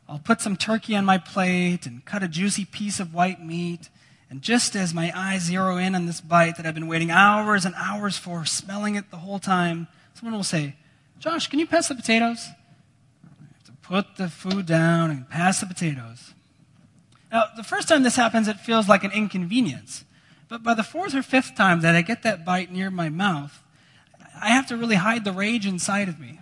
[0.07, 3.89] I'll put some turkey on my plate and cut a juicy piece of white meat.
[4.29, 7.65] And just as my eyes zero in on this bite that I've been waiting hours
[7.65, 10.75] and hours for, smelling it the whole time, someone will say,
[11.19, 12.47] Josh, can you pass the potatoes?
[13.23, 16.33] I have to put the food down and pass the potatoes.
[17.31, 20.05] Now, the first time this happens, it feels like an inconvenience.
[20.49, 23.61] But by the fourth or fifth time that I get that bite near my mouth,
[24.39, 26.39] I have to really hide the rage inside of me.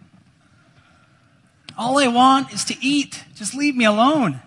[1.77, 3.23] All I want is to eat.
[3.35, 4.41] Just leave me alone.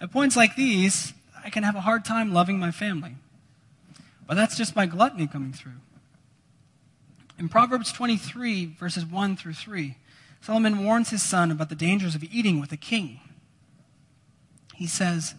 [0.00, 1.12] At points like these,
[1.44, 3.16] I can have a hard time loving my family.
[4.26, 5.80] But that's just my gluttony coming through.
[7.38, 9.96] In Proverbs 23, verses 1 through 3,
[10.40, 13.20] Solomon warns his son about the dangers of eating with a king.
[14.74, 15.34] He says,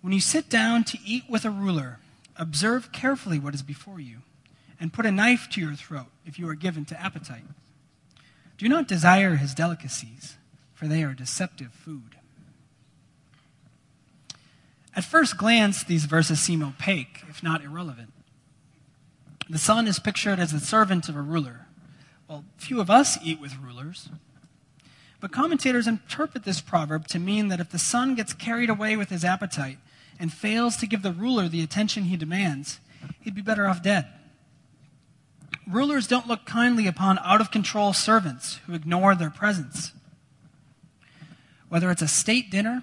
[0.00, 1.98] when you sit down to eat with a ruler,
[2.36, 4.18] observe carefully what is before you,
[4.80, 7.42] and put a knife to your throat if you are given to appetite.
[8.56, 10.36] Do not desire his delicacies,
[10.72, 12.16] for they are deceptive food.
[14.94, 18.12] At first glance, these verses seem opaque, if not irrelevant.
[19.48, 21.66] The son is pictured as the servant of a ruler.
[22.28, 24.08] Well, few of us eat with rulers.
[25.20, 29.10] But commentators interpret this proverb to mean that if the son gets carried away with
[29.10, 29.78] his appetite,
[30.18, 32.80] and fails to give the ruler the attention he demands,
[33.20, 34.06] he'd be better off dead.
[35.66, 39.92] Rulers don't look kindly upon out of control servants who ignore their presence.
[41.68, 42.82] Whether it's a state dinner,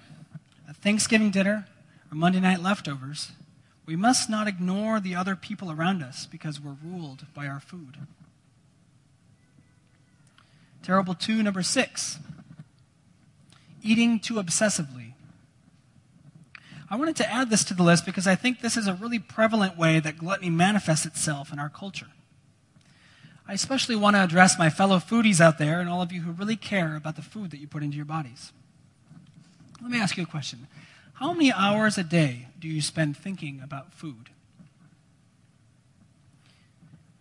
[0.68, 1.66] a Thanksgiving dinner,
[2.10, 3.32] or Monday night leftovers,
[3.84, 7.98] we must not ignore the other people around us because we're ruled by our food.
[10.86, 12.20] Terrible two, number six
[13.82, 15.14] eating too obsessively.
[16.88, 19.18] I wanted to add this to the list because I think this is a really
[19.18, 22.06] prevalent way that gluttony manifests itself in our culture.
[23.48, 26.30] I especially want to address my fellow foodies out there and all of you who
[26.30, 28.52] really care about the food that you put into your bodies.
[29.82, 30.68] Let me ask you a question.
[31.14, 34.30] How many hours a day do you spend thinking about food?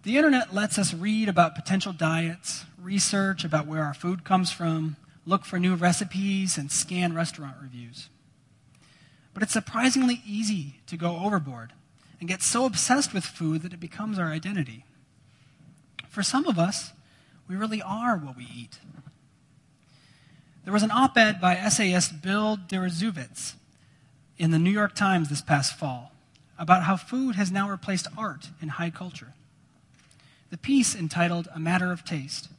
[0.06, 4.98] The internet lets us read about potential diets, research about where our food comes from,
[5.26, 8.10] look for new recipes, and scan restaurant reviews.
[9.34, 11.74] But it's surprisingly easy to go overboard
[12.20, 14.86] and get so obsessed with food that it becomes our identity.
[16.08, 16.92] For some of us,
[17.48, 18.78] we really are what we eat.
[20.66, 23.56] There was an op ed by essayist Bill Deresiewicz
[24.38, 26.12] in the New York Times this past fall
[26.60, 29.34] about how food has now replaced art in high culture.
[30.50, 32.50] The piece, entitled A Matter of Taste,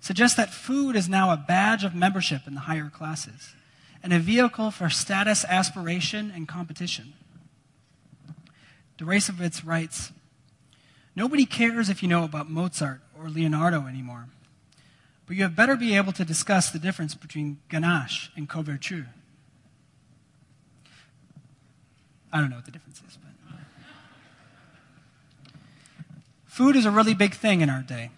[0.00, 3.54] suggests that food is now a badge of membership in the higher classes
[4.02, 7.14] and a vehicle for status aspiration and competition.
[8.98, 10.12] Deresiewicz writes
[11.14, 14.28] Nobody cares if you know about Mozart or Leonardo anymore,
[15.26, 19.08] but you had better be able to discuss the difference between ganache and couverture.
[22.32, 23.31] I don't know what the difference is, but.
[26.52, 28.10] Food is a really big thing in our day,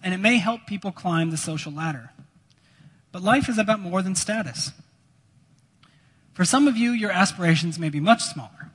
[0.00, 2.12] and it may help people climb the social ladder.
[3.10, 4.70] But life is about more than status.
[6.34, 8.70] For some of you, your aspirations may be much smaller.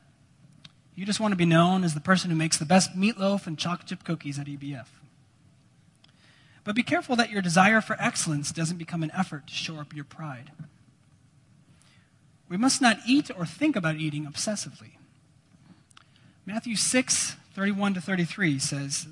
[0.96, 3.58] You just want to be known as the person who makes the best meatloaf and
[3.58, 4.88] chocolate chip cookies at EBF.
[6.66, 9.96] But be careful that your desire for excellence doesn't become an effort to shore up
[9.96, 10.52] your pride.
[12.50, 14.98] We must not eat or think about eating obsessively.
[16.46, 19.08] Matthew 6, 31 to 33 says,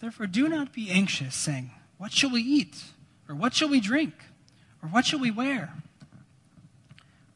[0.00, 2.74] Therefore do not be anxious, saying, What shall we eat?
[3.28, 4.14] Or what shall we drink?
[4.82, 5.74] Or what shall we wear?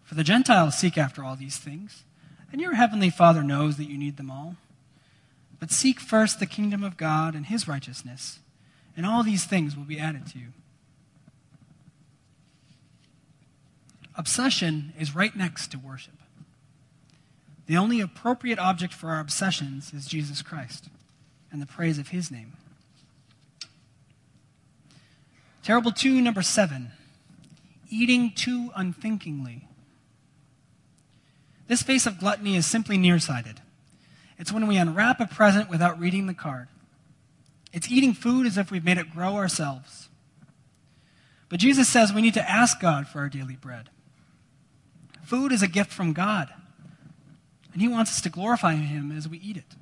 [0.03, 2.03] For the Gentiles seek after all these things,
[2.51, 4.57] and your heavenly Father knows that you need them all.
[5.61, 8.41] But seek first the kingdom of God and his righteousness,
[8.97, 10.49] and all these things will be added to you.
[14.17, 16.22] Obsession is right next to worship.
[17.67, 20.89] The only appropriate object for our obsessions is Jesus Christ
[21.51, 22.55] and the praise of his name.
[25.63, 26.93] Terrible two, number seven
[27.93, 29.69] eating too unthinkingly.
[31.69, 33.61] This face of gluttony is simply nearsighted.
[34.39, 36.69] It's when we unwrap a present without reading the card.
[37.73, 40.09] It's eating food as if we've made it grow ourselves.
[41.49, 43.91] But Jesus says we need to ask God for our daily bread.
[45.23, 46.53] Food is a gift from God,
[47.73, 49.77] and He wants us to glorify Him as we eat it.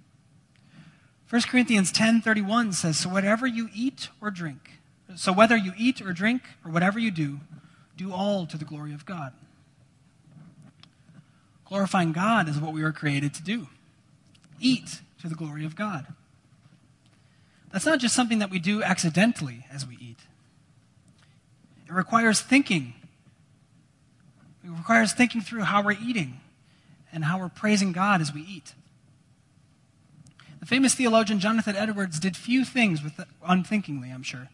[1.28, 4.80] 1 Corinthians 10:31 says, "So whatever you eat or drink,
[5.14, 7.40] so whether you eat or drink or whatever you do,
[7.96, 9.32] do all to the glory of God."
[11.64, 13.68] Glorifying God is what we were created to do.
[14.58, 16.14] Eat to the glory of God.
[17.70, 20.18] That's not just something that we do accidentally as we eat.
[21.86, 22.94] It requires thinking.
[24.64, 26.40] It requires thinking through how we're eating
[27.12, 28.74] and how we're praising God as we eat.
[30.60, 34.48] The famous theologian Jonathan Edwards did few things with unthinkingly, I'm sure,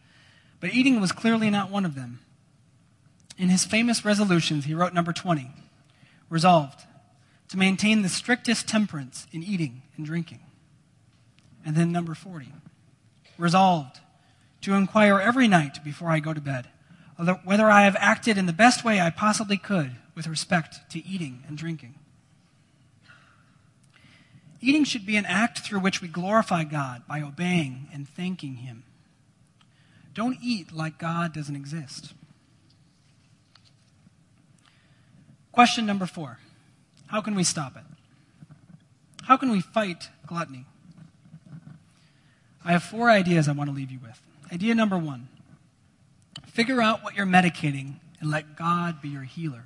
[0.59, 2.19] but eating was clearly not one of them.
[3.37, 5.51] In his famous resolutions, he wrote number 20
[6.29, 6.83] Resolved
[7.49, 10.39] to maintain the strictest temperance in eating and drinking.
[11.65, 12.47] And then number 40
[13.37, 13.99] Resolved
[14.61, 16.67] to inquire every night before I go to bed
[17.43, 21.43] whether I have acted in the best way I possibly could with respect to eating
[21.47, 21.95] and drinking.
[24.59, 28.83] Eating should be an act through which we glorify God by obeying and thanking Him.
[30.13, 32.13] Don't eat like God doesn't exist.
[35.51, 36.39] Question number four
[37.07, 37.83] How can we stop it?
[39.23, 40.65] How can we fight gluttony?
[42.65, 44.19] I have four ideas I want to leave you with.
[44.51, 45.27] Idea number one
[46.45, 49.63] figure out what you're medicating and let God be your healer.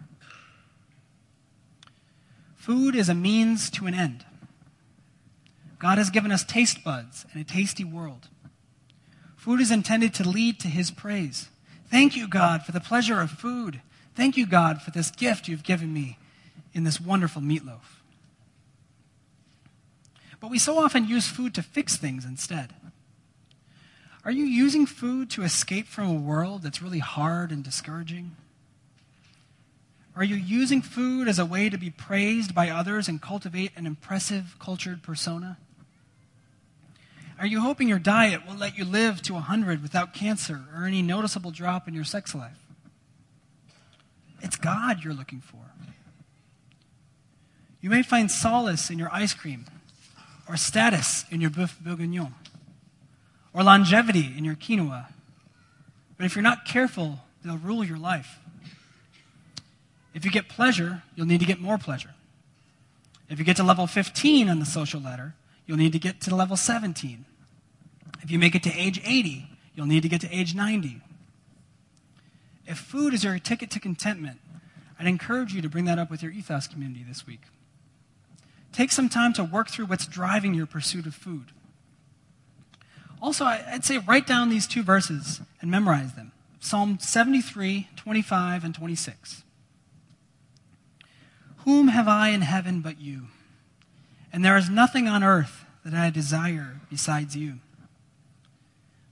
[2.57, 4.25] Food is a means to an end.
[5.81, 8.27] God has given us taste buds and a tasty world.
[9.35, 11.49] Food is intended to lead to His praise.
[11.89, 13.81] Thank you, God, for the pleasure of food.
[14.13, 16.19] Thank you, God, for this gift you've given me
[16.71, 17.97] in this wonderful meatloaf.
[20.39, 22.75] But we so often use food to fix things instead.
[24.23, 28.35] Are you using food to escape from a world that's really hard and discouraging?
[30.15, 33.87] Are you using food as a way to be praised by others and cultivate an
[33.87, 35.57] impressive cultured persona?
[37.41, 41.01] Are you hoping your diet will let you live to 100 without cancer or any
[41.01, 42.59] noticeable drop in your sex life?
[44.43, 45.57] It's God you're looking for.
[47.81, 49.65] You may find solace in your ice cream
[50.47, 52.35] or status in your boeuf bourguignon
[53.55, 55.07] or longevity in your quinoa.
[56.17, 58.37] But if you're not careful, they'll rule your life.
[60.13, 62.11] If you get pleasure, you'll need to get more pleasure.
[63.29, 65.33] If you get to level 15 on the social ladder,
[65.65, 67.25] you'll need to get to level 17.
[68.21, 71.01] If you make it to age 80, you'll need to get to age 90.
[72.65, 74.39] If food is your ticket to contentment,
[74.99, 77.41] I'd encourage you to bring that up with your ethos community this week.
[78.71, 81.51] Take some time to work through what's driving your pursuit of food.
[83.21, 88.75] Also, I'd say write down these two verses and memorize them Psalm 73, 25, and
[88.75, 89.43] 26.
[91.65, 93.23] Whom have I in heaven but you?
[94.31, 97.55] And there is nothing on earth that I desire besides you.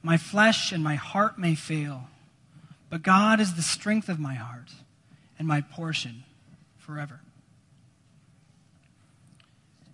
[0.02, 2.08] My flesh and my heart may fail,
[2.90, 4.72] but God is the strength of my heart
[5.38, 6.24] and my portion
[6.78, 7.22] forever.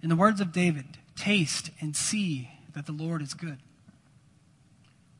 [0.01, 0.85] In the words of David,
[1.15, 3.57] taste and see that the Lord is good.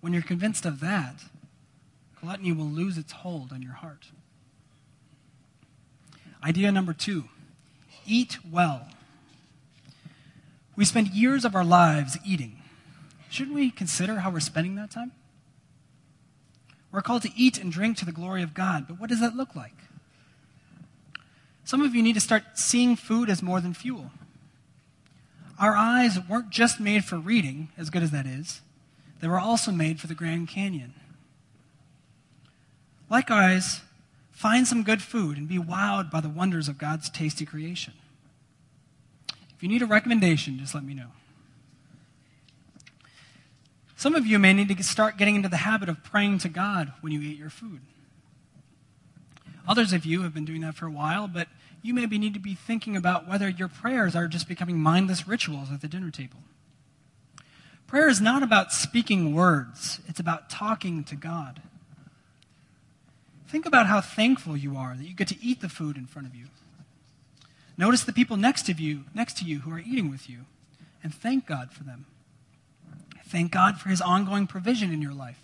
[0.02, 1.24] When you're convinced of that,
[2.22, 4.08] gluttony will lose its hold on your heart.
[6.44, 7.26] Idea number two
[8.06, 8.88] eat well.
[10.76, 12.62] We spend years of our lives eating.
[13.36, 15.12] Shouldn't we consider how we're spending that time?
[16.90, 19.36] We're called to eat and drink to the glory of God, but what does that
[19.36, 19.76] look like?
[21.66, 24.12] Some of you need to start seeing food as more than fuel.
[25.60, 28.62] Our eyes weren't just made for reading, as good as that is,
[29.20, 30.94] they were also made for the Grand Canyon.
[33.10, 33.82] Like eyes,
[34.32, 37.96] find some good food and be wowed by the wonders of God's tasty creation.
[39.54, 41.10] If you need a recommendation, just let me know.
[44.06, 46.94] Some of you may need to start getting into the habit of praying to God
[47.02, 47.80] when you eat your food.
[49.68, 51.48] Others of you have been doing that for a while, but
[51.82, 55.72] you maybe need to be thinking about whether your prayers are just becoming mindless rituals
[55.74, 56.38] at the dinner table.
[57.88, 61.64] Prayer is not about speaking words, it's about talking to God.
[63.48, 66.28] Think about how thankful you are that you get to eat the food in front
[66.28, 66.46] of you.
[67.76, 70.42] Notice the people next to you, next to you who are eating with you,
[71.02, 72.06] and thank God for them.
[73.28, 75.40] Thank God for his ongoing provision in your life.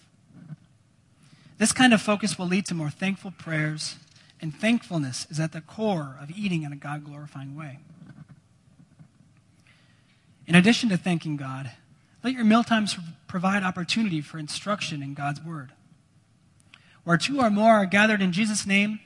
[1.57, 3.95] This kind of focus will lead to more thankful prayers,
[4.41, 7.79] and thankfulness is at the core of eating in a God glorifying way.
[10.47, 11.71] In addition to thanking God,
[12.23, 15.71] let your mealtimes provide opportunity for instruction in God's Word.
[17.03, 18.99] Where two or more are gathered in Jesus' name,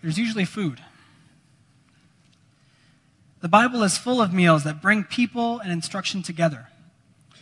[0.00, 0.80] there's usually food.
[3.40, 6.69] The Bible is full of meals that bring people and instruction together.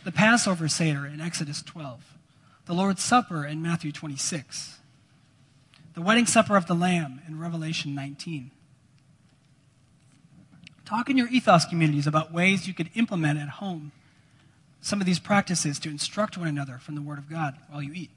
[0.03, 2.17] The Passover Seder in Exodus 12,
[2.65, 4.79] the Lord's Supper in Matthew 26,
[5.93, 8.51] the wedding supper of the Lamb in Revelation 19.
[10.85, 13.91] Talk in your ethos communities about ways you could implement at home
[14.81, 17.91] some of these practices to instruct one another from the Word of God while you
[17.93, 18.11] eat.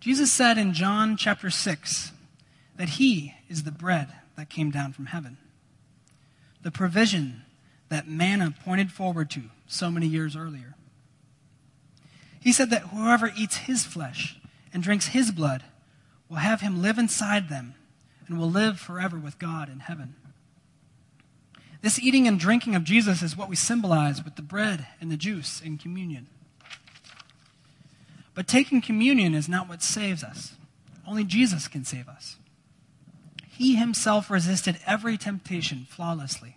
[0.00, 2.12] Jesus said in John chapter 6
[2.76, 5.36] that He is the bread that came down from heaven,
[6.62, 7.42] the provision
[7.92, 10.74] that manna pointed forward to so many years earlier.
[12.40, 14.40] He said that whoever eats His flesh
[14.72, 15.62] and drinks His blood
[16.28, 17.74] will have Him live inside them
[18.26, 20.14] and will live forever with God in heaven.
[21.82, 25.16] This eating and drinking of Jesus is what we symbolize with the bread and the
[25.16, 26.28] juice in communion.
[28.34, 30.54] But taking communion is not what saves us.
[31.06, 32.36] Only Jesus can save us.
[33.50, 36.56] He himself resisted every temptation flawlessly,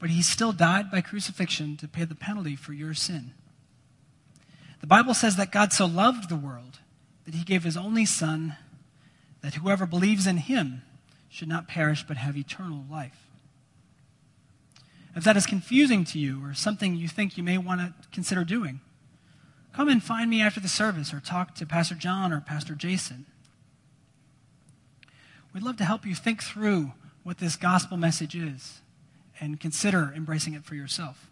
[0.00, 3.32] but he still died by crucifixion to pay the penalty for your sin.
[4.80, 6.78] The Bible says that God so loved the world
[7.26, 8.56] that he gave his only Son,
[9.42, 10.82] that whoever believes in him
[11.28, 13.26] should not perish but have eternal life.
[15.14, 18.42] If that is confusing to you or something you think you may want to consider
[18.42, 18.80] doing,
[19.74, 23.26] come and find me after the service or talk to Pastor John or Pastor Jason.
[25.52, 26.92] We'd love to help you think through
[27.22, 28.79] what this gospel message is
[29.40, 31.28] and consider embracing it for yourself.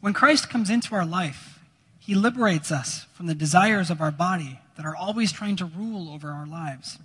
[0.00, 1.58] When Christ comes into our life,
[1.98, 6.08] he liberates us from the desires of our body that are always trying to rule
[6.08, 6.98] over our lives.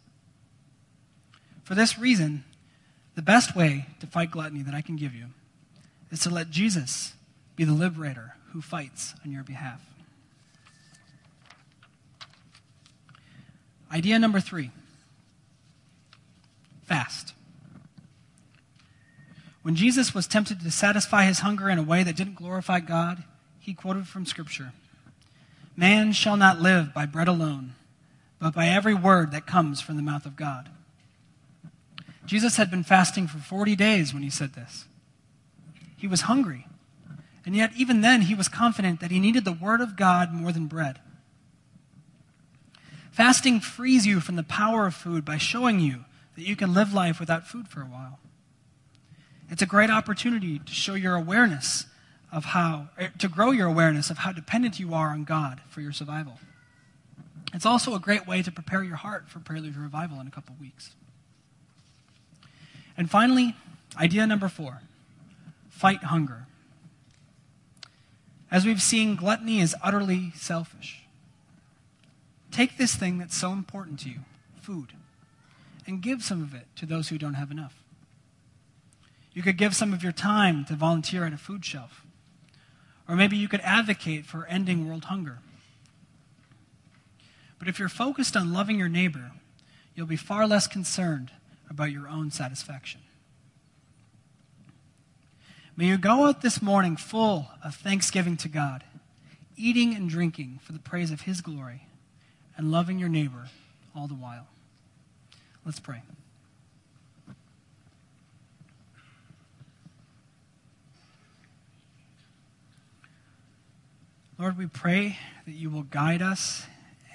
[1.64, 2.46] For this reason,
[3.16, 5.26] the best way to fight gluttony that I can give you
[6.12, 7.14] is to let Jesus
[7.56, 9.82] be the liberator who fights on your behalf.
[13.92, 14.72] Idea number three
[16.84, 17.35] fast.
[19.66, 23.24] When Jesus was tempted to satisfy his hunger in a way that didn't glorify God,
[23.60, 24.74] he quoted from Scripture
[25.76, 27.74] Man shall not live by bread alone,
[28.38, 30.70] but by every word that comes from the mouth of God.
[32.28, 34.86] Jesus had been fasting for 40 days when he said this.
[35.98, 36.68] He was hungry.
[37.44, 40.52] And yet, even then, he was confident that he needed the Word of God more
[40.52, 41.00] than bread.
[43.10, 46.06] Fasting frees you from the power of food by showing you
[46.36, 48.20] that you can live life without food for a while.
[49.50, 51.86] It's a great opportunity to show your awareness
[52.32, 55.82] of how, er, to grow your awareness of how dependent you are on God for
[55.82, 56.40] your survival.
[57.54, 60.56] It's also a great way to prepare your heart for Prelude Revival in a couple
[60.60, 60.96] weeks.
[62.98, 63.56] And finally,
[63.98, 64.82] idea number four
[65.70, 66.48] fight hunger.
[68.50, 71.04] As we've seen, gluttony is utterly selfish.
[72.52, 74.20] Take this thing that's so important to you,
[74.62, 74.94] food,
[75.86, 77.85] and give some of it to those who don't have enough.
[79.36, 82.06] You could give some of your time to volunteer at a food shelf.
[83.08, 85.40] Or maybe you could advocate for ending world hunger.
[87.60, 89.34] But if you're focused on loving your neighbor,
[89.94, 91.32] you'll be far less concerned
[91.70, 93.02] about your own satisfaction.
[95.76, 98.86] May you go out this morning full of thanksgiving to God,
[99.58, 101.88] eating and drinking for the praise of His glory,
[102.56, 103.50] and loving your neighbor
[103.94, 104.48] all the while.
[105.66, 106.04] Let's pray.
[114.38, 116.66] Lord, we pray that you will guide us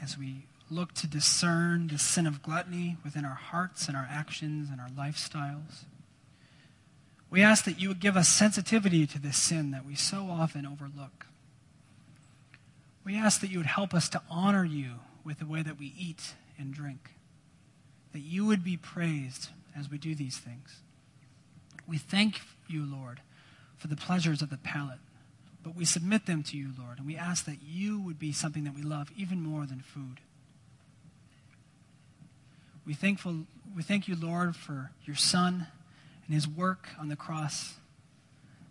[0.01, 4.71] as we look to discern the sin of gluttony within our hearts and our actions
[4.71, 5.85] and our lifestyles.
[7.29, 10.65] We ask that you would give us sensitivity to this sin that we so often
[10.65, 11.27] overlook.
[13.05, 14.93] We ask that you would help us to honor you
[15.23, 17.11] with the way that we eat and drink,
[18.15, 20.77] that you would be praised as we do these things.
[21.87, 23.21] We thank you, Lord,
[23.77, 25.01] for the pleasures of the palate,
[25.63, 28.65] but we submit them to you, Lord, and we ask that you would be something
[28.65, 30.21] that we love even more than food.
[32.87, 33.45] We, thankful,
[33.77, 35.67] we thank you, Lord, for your Son
[36.27, 37.75] and his work on the cross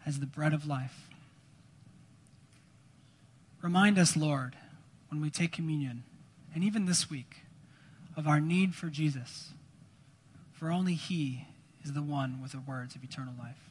[0.05, 1.09] as the bread of life.
[3.61, 4.55] Remind us, Lord,
[5.09, 6.03] when we take communion,
[6.55, 7.43] and even this week,
[8.17, 9.49] of our need for Jesus,
[10.51, 11.45] for only he
[11.83, 13.69] is the one with the words of eternal life.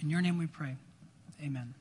[0.00, 0.76] In your name we pray.
[1.42, 1.74] Amen.